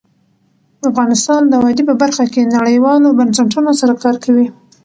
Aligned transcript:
افغانستان 0.89 1.41
د 1.47 1.53
وادي 1.63 1.83
په 1.89 1.95
برخه 2.01 2.23
کې 2.33 2.51
نړیوالو 2.55 3.15
بنسټونو 3.19 3.71
سره 3.81 3.93
کار 4.03 4.15
کوي. 4.25 4.47